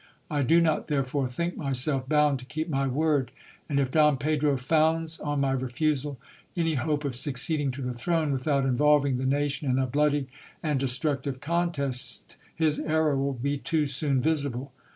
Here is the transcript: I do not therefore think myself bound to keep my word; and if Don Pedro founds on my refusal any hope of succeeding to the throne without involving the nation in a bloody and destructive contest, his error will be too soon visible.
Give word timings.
I 0.31 0.41
do 0.41 0.59
not 0.61 0.87
therefore 0.87 1.27
think 1.27 1.55
myself 1.55 2.09
bound 2.09 2.39
to 2.39 2.45
keep 2.45 2.67
my 2.67 2.87
word; 2.87 3.31
and 3.69 3.79
if 3.79 3.91
Don 3.91 4.17
Pedro 4.17 4.57
founds 4.57 5.19
on 5.19 5.41
my 5.41 5.51
refusal 5.51 6.17
any 6.57 6.73
hope 6.73 7.05
of 7.05 7.15
succeeding 7.15 7.69
to 7.69 7.83
the 7.83 7.93
throne 7.93 8.31
without 8.31 8.65
involving 8.65 9.17
the 9.19 9.27
nation 9.27 9.69
in 9.69 9.77
a 9.77 9.85
bloody 9.85 10.27
and 10.63 10.79
destructive 10.79 11.39
contest, 11.39 12.35
his 12.55 12.79
error 12.79 13.15
will 13.15 13.33
be 13.33 13.59
too 13.59 13.85
soon 13.85 14.19
visible. 14.19 14.71